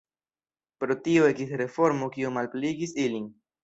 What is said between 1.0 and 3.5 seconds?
tio ekis reformo kiu malpliigis ilin.